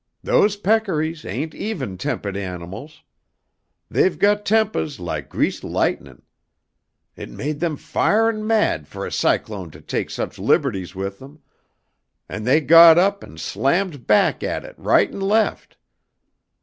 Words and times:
"Those 0.23 0.57
peccaries 0.57 1.25
ain't 1.25 1.53
even 1.53 1.95
tempahd 1.95 2.35
animals. 2.35 3.03
"They've 3.87 4.17
got 4.17 4.45
tempahs 4.47 4.99
laik 4.99 5.29
greased 5.29 5.63
lightnin'. 5.63 6.23
It 7.15 7.29
made 7.29 7.59
them 7.59 7.77
firin' 7.77 8.47
mad 8.47 8.87
fo' 8.87 9.03
a 9.03 9.11
cyclone 9.11 9.69
to 9.69 9.79
take 9.79 10.09
such 10.09 10.39
liberties 10.39 10.95
with 10.95 11.19
them, 11.19 11.43
and 12.27 12.47
they 12.47 12.61
got 12.61 12.97
up 12.97 13.21
and 13.21 13.39
slammed 13.39 14.07
back 14.07 14.41
at 14.41 14.65
it 14.65 14.73
right 14.79 15.11
and 15.11 15.21
left. 15.21 15.77